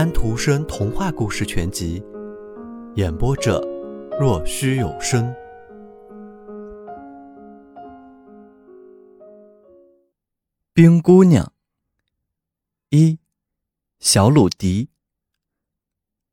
[0.00, 2.02] 安徒生童话故事全集，
[2.94, 3.60] 演播者：
[4.18, 5.30] 若虚有声。
[10.72, 11.52] 冰姑娘
[12.88, 13.18] 一，
[13.98, 14.88] 小鲁迪。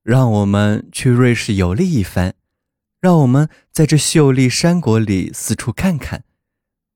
[0.01, 2.35] 让我们去瑞士游历一番，
[3.01, 6.23] 让我们在这秀丽山国里四处看看，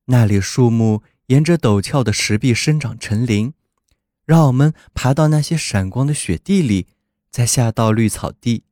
[0.06, 3.52] 那里树木沿着陡峭的石壁生长成林。
[4.24, 6.86] 让我们爬到那些闪光的雪地里，
[7.30, 8.64] 再下到绿草地。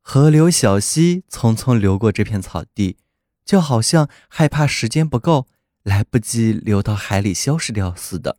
[0.00, 2.96] 河流小溪匆匆流过这片草地，
[3.44, 5.46] 就好像害怕时间不够，
[5.82, 8.38] 来不及流到海里消失掉似的。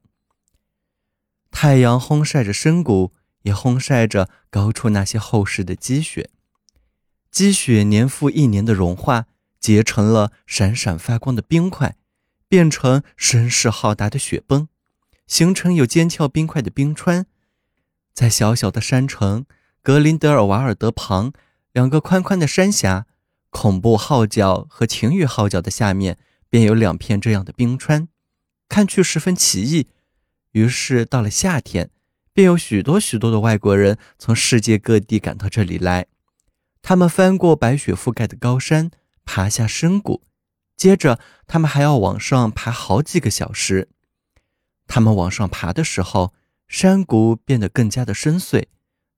[1.51, 3.13] 太阳烘晒着深谷，
[3.43, 6.29] 也烘晒着高处那些厚实的积雪。
[7.31, 9.27] 积雪年复一年的融化，
[9.59, 11.95] 结成了闪闪发光的冰块，
[12.47, 14.67] 变成声势浩大的雪崩。
[15.27, 17.25] 形成有尖峭冰块的冰川，
[18.13, 19.45] 在小小的山城
[19.81, 21.33] 格林德尔瓦尔德旁，
[21.71, 23.07] 两个宽宽的山峡，
[23.49, 26.17] 恐怖号角和晴雨号角的下面，
[26.49, 28.07] 便有两片这样的冰川，
[28.69, 29.87] 看去十分奇异。
[30.51, 31.89] 于是到了夏天，
[32.31, 36.05] 便有许多许多的外国人从世界各地赶到这里来。
[36.81, 38.91] 他们翻过白雪覆盖的高山，
[39.25, 40.21] 爬下深谷，
[40.75, 43.89] 接着他们还要往上爬好几个小时。
[44.87, 46.33] 他们往上爬的时候，
[46.67, 48.65] 山谷变得更加的深邃；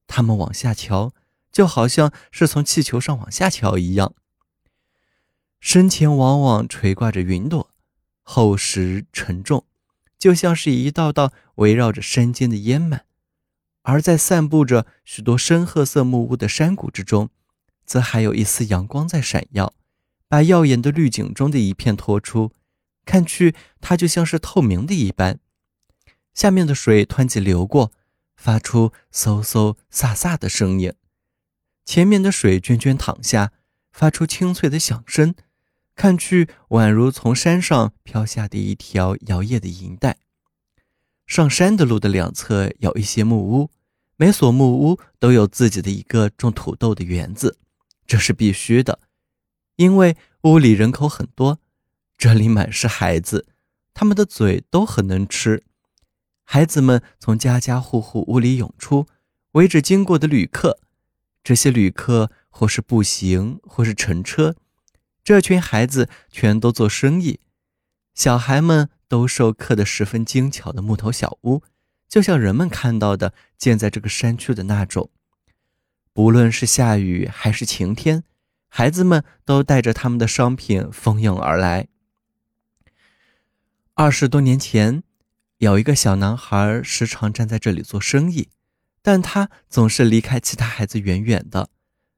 [0.08, 1.14] 他们往下瞧，
[1.52, 4.14] 就好像是从气球上往下瞧一样。
[5.60, 7.72] 身前往往垂挂着云朵，
[8.22, 9.66] 厚实沉重，
[10.18, 13.00] 就像是一道道围绕着山间的烟幔；
[13.82, 17.30] 而在散布着许多深褐色木屋的山谷之中，
[17.86, 19.74] 则还有一丝阳光在闪耀，
[20.28, 22.52] 把耀眼的绿景中的一片托出，
[23.06, 25.40] 看去它就像是透明的一般。
[26.36, 27.94] 下面的水湍急流过，
[28.36, 30.92] 发出嗖嗖飒飒的声音；
[31.86, 33.54] 前面的水涓涓淌下，
[33.90, 35.34] 发出清脆的响声，
[35.96, 40.18] 看去宛如从山上飘下的一条摇曳的银带。
[41.26, 43.72] 上山的路的两侧有一些木屋，
[44.18, 47.58] 每所木屋都有自己的一个种土豆的园子，
[48.06, 49.00] 这是必须的，
[49.78, 51.60] 因为屋里人口很多，
[52.18, 53.48] 这里满是孩子，
[53.94, 55.64] 他们的嘴都很能吃。
[56.48, 59.08] 孩子们从家家户户屋里涌出，
[59.54, 60.80] 围着经过的旅客。
[61.44, 64.56] 这些旅客或是步行，或是乘车。
[65.24, 67.40] 这群孩子全都做生意。
[68.14, 71.64] 小孩们都受刻的十分精巧的木头小屋，
[72.08, 75.10] 就像人们看到的建在这个山区的那种。
[76.14, 78.24] 不论是下雨还是晴天，
[78.68, 81.88] 孩子们都带着他们的商品蜂拥而来。
[83.96, 85.04] 二十多年前。
[85.66, 88.50] 有一个小男孩时常站在这里做生意，
[89.02, 91.70] 但他总是离开其他孩子远远的，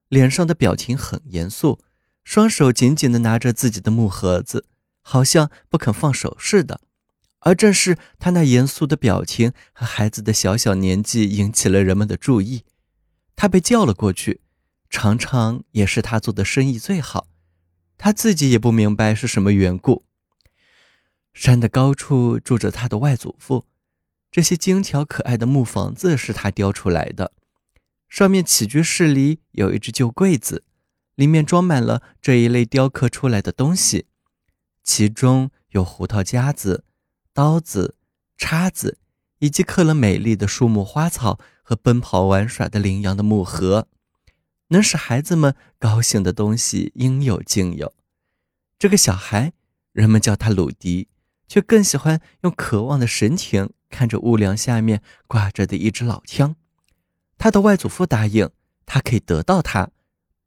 [0.10, 1.80] 脸上的表情很严肃，
[2.26, 4.66] 双手紧紧地拿着自己的木盒子，
[5.02, 6.82] 好像不肯放手似的。
[7.40, 12.66] 而正是他那严肃的表情和孩子的小小年纪引起了人们的注意，
[13.38, 14.42] 他被叫了过去，
[14.90, 17.28] 常常也是他做的生意最好，
[17.98, 20.07] 他自己也不明白是什么缘故。
[21.38, 23.68] 山的高处住着他的外祖父，
[24.32, 27.32] 这些精巧可爱的木房子是他雕出来的。
[28.10, 30.64] 上面起居室里有一只旧柜子，
[31.14, 34.08] 里面装满了这一类雕刻出来的东西，
[34.84, 36.84] 其中有胡桃夹子、
[37.34, 37.96] 刀子、
[38.36, 38.98] 叉子，
[39.38, 43.88] 以及刻了美丽的树木花草和奔跑玩耍的羚羊的木盒，
[44.70, 47.94] 能使孩子们高兴的东西应有尽有。
[48.80, 49.54] 这个小孩，
[49.92, 51.10] 人们叫他鲁迪。
[51.48, 56.56] 却更喜欢用渴望的神情看着屋梁下面挂着的一支老枪。
[57.38, 58.50] 他的外祖父答应，
[58.86, 59.90] 他可以得到它，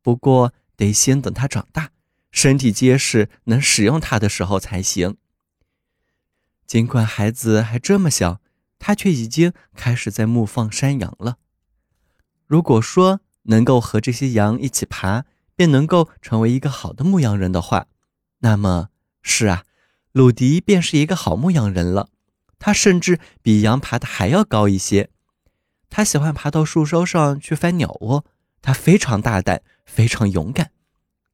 [0.02, 1.90] 不过得先等他长大，
[2.30, 5.16] 身体结实，能使用它的时候才行。
[6.66, 8.40] 尽管孩子还这么小，
[8.78, 11.38] 他却已经开始在牧放山羊了。
[12.46, 17.86] 如果说能够和这些羊一起爬，便能够成为一个好的牧羊人的话，
[18.40, 18.88] 那么
[19.22, 19.64] 是啊。
[20.12, 22.08] 鲁迪便是一个好牧羊人了，
[22.58, 25.10] 他甚至比羊爬的还要高一些。
[25.88, 28.24] 他喜欢爬到树梢上去翻鸟窝，
[28.60, 30.72] 他非常大胆，非常勇敢。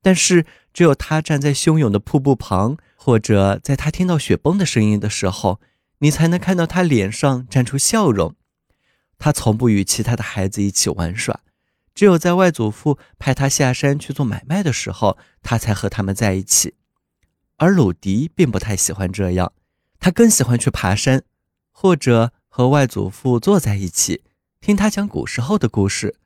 [0.02, 5.58] 但是，只有他站在汹涌的瀑布旁，或者在他听到雪崩的声音的时候，
[5.99, 8.34] 你才能看到他脸上绽出笑容。
[9.19, 11.40] 他从不与其他的孩子一起玩耍，
[11.94, 16.75] 只有在外祖父派他下山去做买卖的时候，他才和他们在一起。
[17.56, 19.53] 而鲁迪并不太喜欢这样，
[19.99, 21.23] 他更喜欢去爬山，
[21.70, 24.23] 或者和外祖父坐在一起，
[24.61, 26.17] 听他讲古时候的故事，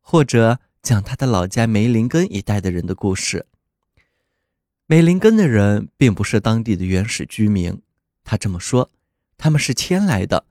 [0.00, 3.46] 或者讲他的老家梅林根一带的人的故事。
[4.86, 7.82] 梅林根的人并不是当地的原始居民，
[8.22, 8.90] 他这么说，
[9.36, 10.46] 他们是迁来的，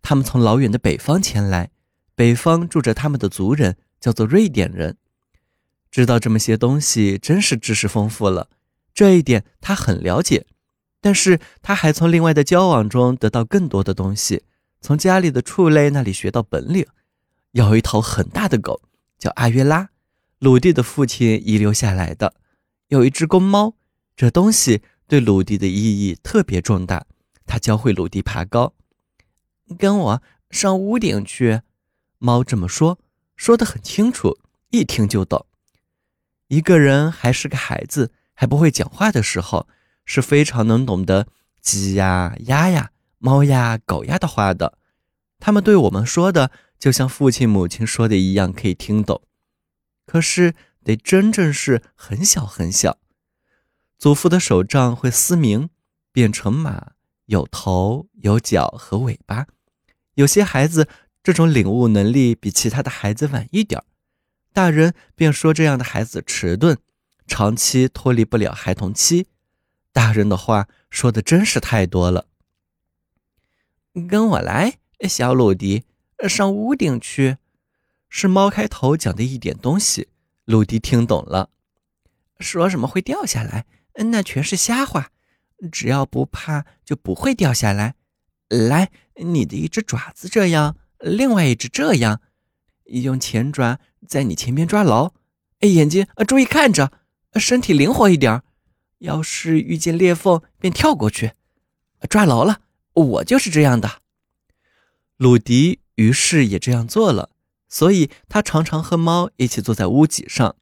[0.00, 1.70] 他们从老远的北方迁来，
[2.14, 4.96] 北方住着他们的族人，叫做瑞典人。
[5.90, 8.48] 知道这么些东西，真是知识丰富了。
[8.94, 10.46] 这一点他很了解，
[11.00, 14.44] 但是他还从另外的交往中得到更多的东西，
[14.80, 16.86] 从家里的畜类那里学到本领。
[17.50, 18.80] 有一头很大的狗，
[19.18, 19.90] 叫阿约拉，
[20.38, 22.34] 鲁蒂的父亲遗留下来的。
[22.88, 23.74] 有一只公猫，
[24.16, 27.06] 这东西对鲁迪的意义特别重大。
[27.46, 28.74] 它教会鲁迪爬高。
[29.78, 31.62] 跟我上屋顶去。
[32.18, 32.98] 猫这么说，
[33.36, 34.38] 说得很清楚，
[34.70, 35.46] 一听就懂。
[36.48, 39.66] 一个人还是个孩子，还不会讲话的时候，
[40.04, 41.26] 是非常能懂得
[41.62, 44.76] 鸡呀、鸭呀、猫呀、狗呀的话的。
[45.40, 49.22] 他们对我们说的，就像父亲、母亲说的一样，可以听懂。
[50.04, 50.54] 可是。
[50.86, 52.98] 得真正是很小很小，
[53.96, 55.70] 祖父的手杖会嘶鸣，
[56.12, 56.92] 变成马，
[57.24, 59.46] 有头有脚和尾巴。
[60.16, 60.86] 有些孩子
[61.22, 63.82] 这种领悟能力比其他的孩子晚一点
[64.52, 66.76] 大人便说这样的孩子迟钝，
[67.26, 69.26] 长期脱离不了孩童期。
[69.92, 72.26] 大人的话说的真是太多了。
[74.08, 74.78] 跟我来，
[75.08, 75.84] 小鲁迪，
[76.28, 77.38] 上屋顶去。
[78.08, 80.08] 是猫开头讲的一点东西。
[80.44, 81.50] 鲁迪听懂了，
[82.38, 83.66] 说什么会掉下来？
[83.94, 85.10] 那全是瞎话。
[85.72, 87.94] 只要不怕，就不会掉下来。
[88.48, 92.20] 来，你的一只爪子这样，另外一只这样，
[92.84, 95.12] 用前爪在你前面抓牢。
[95.60, 96.92] 哎，眼睛注意看着，
[97.40, 98.42] 身体灵活一点。
[98.98, 101.32] 要是遇见裂缝，便跳过去，
[102.08, 102.60] 抓牢了。
[102.92, 104.00] 我就是这样的。
[105.16, 107.30] 鲁迪于是也这样做了。
[107.68, 110.54] 所以，他常常和猫一起坐在屋脊上，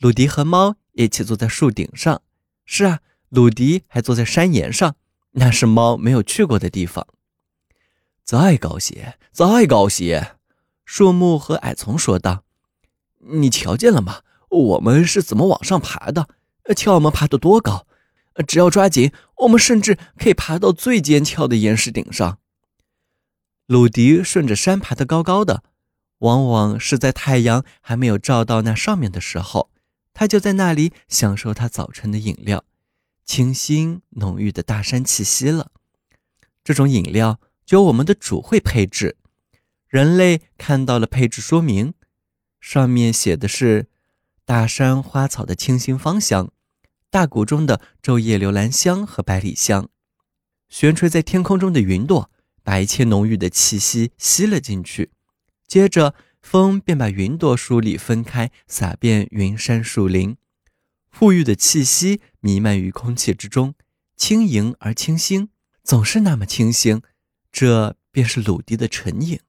[0.00, 2.20] 鲁迪和猫一起坐在树顶上。
[2.66, 4.96] 是啊，鲁迪还坐在山岩上，
[5.32, 7.06] 那是猫没有去过的地方。
[8.24, 10.36] 再高些，再高些，
[10.84, 12.42] 树木和矮丛说道
[13.38, 14.22] ：“你瞧见了吗？
[14.48, 16.28] 我们是怎么往上爬的？
[16.76, 17.86] 瞧我们爬得多高！
[18.46, 22.38] 只要抓紧，我们甚至可以爬到最尖峭的岩石顶上。”
[23.66, 25.62] 鲁迪顺着山爬得高高的。
[26.18, 29.70] 往往是在太阳还没有照到那上面的时候，
[30.12, 32.64] 他就在那里享受他早晨的饮料，
[33.24, 35.70] 清新浓郁的大山气息了。
[36.64, 39.16] 这种饮料就我们的主会配制。
[39.86, 41.94] 人类看到了配置说明，
[42.60, 43.86] 上面写的是
[44.48, 46.50] 大山花草的清新芳香，
[47.10, 49.90] 大谷中的昼夜流兰香和百里香，
[50.70, 52.30] 悬垂在天空中的云朵
[52.62, 55.10] 把一切浓郁的气息吸了进去。
[55.66, 60.38] 接着，风便把云朵梳理分开，洒遍云山树林，
[61.12, 63.74] 馥郁的气息弥漫于空气之中，
[64.16, 65.50] 轻盈而清新，
[65.84, 67.02] 总是那么清新。
[67.52, 69.40] 这便是鲁迪的唇影。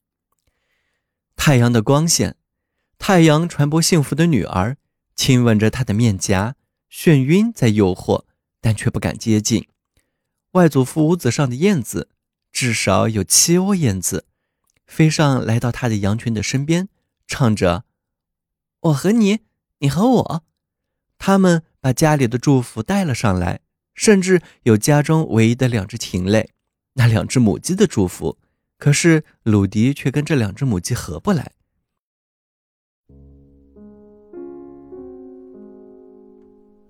[1.38, 2.36] 太阳的光线，
[2.98, 4.76] 太阳传播幸福的女儿，
[5.20, 6.56] 亲吻着她的面颊，
[6.90, 8.24] 眩晕在诱惑，
[8.62, 9.68] 但却不敢接近。
[10.52, 12.08] 外祖父屋子上的燕子，
[12.54, 14.24] 至少有七窝燕子。
[14.88, 16.88] 飞上来到他的羊群的身边，
[17.28, 17.84] 唱着
[18.80, 19.40] ：“我和你，
[19.80, 20.44] 你和我。”
[21.20, 23.60] 他们把家里的祝福带了上来，
[23.94, 26.52] 甚至有家中唯一的两只禽类，
[26.94, 28.38] 那两只母鸡的祝福。
[28.78, 31.52] 可是鲁迪却跟这两只母鸡合不来。